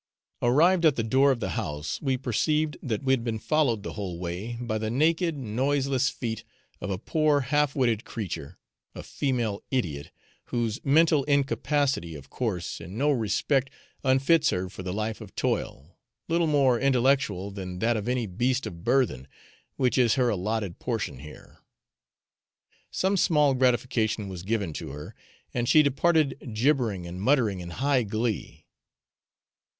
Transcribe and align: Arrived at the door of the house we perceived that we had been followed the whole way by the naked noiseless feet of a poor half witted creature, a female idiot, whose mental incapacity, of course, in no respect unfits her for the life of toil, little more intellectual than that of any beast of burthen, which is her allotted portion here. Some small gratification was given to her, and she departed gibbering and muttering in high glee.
Arrived 0.41 0.83
at 0.83 0.95
the 0.95 1.03
door 1.03 1.29
of 1.29 1.39
the 1.39 1.49
house 1.51 2.01
we 2.01 2.17
perceived 2.17 2.75
that 2.81 3.03
we 3.03 3.13
had 3.13 3.23
been 3.23 3.37
followed 3.37 3.83
the 3.83 3.93
whole 3.93 4.17
way 4.17 4.57
by 4.59 4.79
the 4.79 4.89
naked 4.89 5.37
noiseless 5.37 6.09
feet 6.09 6.43
of 6.79 6.89
a 6.89 6.97
poor 6.97 7.41
half 7.41 7.75
witted 7.75 8.03
creature, 8.03 8.57
a 8.95 9.03
female 9.03 9.61
idiot, 9.69 10.09
whose 10.45 10.83
mental 10.83 11.23
incapacity, 11.25 12.15
of 12.15 12.31
course, 12.31 12.81
in 12.81 12.97
no 12.97 13.11
respect 13.11 13.69
unfits 14.03 14.49
her 14.49 14.69
for 14.69 14.81
the 14.81 14.91
life 14.91 15.21
of 15.21 15.35
toil, 15.35 15.99
little 16.27 16.47
more 16.47 16.79
intellectual 16.79 17.51
than 17.51 17.77
that 17.77 17.95
of 17.95 18.07
any 18.09 18.25
beast 18.25 18.65
of 18.65 18.83
burthen, 18.83 19.27
which 19.75 19.99
is 19.99 20.15
her 20.15 20.29
allotted 20.29 20.79
portion 20.79 21.19
here. 21.19 21.59
Some 22.89 23.15
small 23.17 23.53
gratification 23.53 24.29
was 24.29 24.41
given 24.41 24.73
to 24.81 24.89
her, 24.89 25.13
and 25.53 25.69
she 25.69 25.83
departed 25.83 26.55
gibbering 26.55 27.05
and 27.05 27.21
muttering 27.21 27.59
in 27.59 27.69
high 27.69 28.01
glee. 28.01 28.65